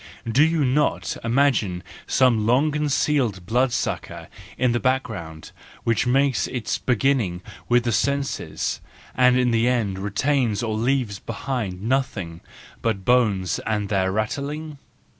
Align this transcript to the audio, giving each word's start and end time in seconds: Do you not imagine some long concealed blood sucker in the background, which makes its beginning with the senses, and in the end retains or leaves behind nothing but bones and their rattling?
Do 0.27 0.41
you 0.43 0.65
not 0.65 1.15
imagine 1.23 1.83
some 2.07 2.47
long 2.47 2.71
concealed 2.71 3.45
blood 3.45 3.71
sucker 3.71 4.29
in 4.57 4.71
the 4.71 4.79
background, 4.79 5.51
which 5.83 6.07
makes 6.07 6.47
its 6.47 6.79
beginning 6.79 7.43
with 7.69 7.83
the 7.83 7.91
senses, 7.91 8.81
and 9.13 9.37
in 9.37 9.51
the 9.51 9.67
end 9.67 9.99
retains 9.99 10.63
or 10.63 10.75
leaves 10.75 11.19
behind 11.19 11.83
nothing 11.83 12.41
but 12.81 13.05
bones 13.05 13.59
and 13.59 13.89
their 13.89 14.11
rattling? 14.11 14.79